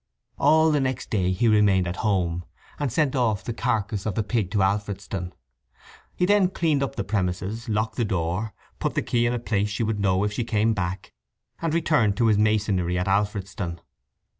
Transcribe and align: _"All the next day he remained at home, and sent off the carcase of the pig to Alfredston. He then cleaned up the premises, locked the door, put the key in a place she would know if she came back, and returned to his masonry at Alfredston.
_"All 0.39 0.71
the 0.71 0.79
next 0.79 1.11
day 1.11 1.29
he 1.31 1.47
remained 1.47 1.87
at 1.87 1.97
home, 1.97 2.43
and 2.79 2.91
sent 2.91 3.15
off 3.15 3.43
the 3.43 3.53
carcase 3.53 4.07
of 4.07 4.15
the 4.15 4.23
pig 4.23 4.49
to 4.49 4.63
Alfredston. 4.63 5.31
He 6.15 6.25
then 6.25 6.47
cleaned 6.49 6.81
up 6.81 6.95
the 6.95 7.03
premises, 7.03 7.69
locked 7.69 7.97
the 7.97 8.03
door, 8.05 8.55
put 8.79 8.95
the 8.95 9.03
key 9.03 9.27
in 9.27 9.33
a 9.35 9.37
place 9.37 9.69
she 9.69 9.83
would 9.83 9.99
know 9.99 10.23
if 10.23 10.33
she 10.33 10.43
came 10.43 10.73
back, 10.73 11.13
and 11.61 11.71
returned 11.71 12.17
to 12.17 12.25
his 12.25 12.37
masonry 12.39 12.97
at 12.97 13.07
Alfredston. 13.07 13.79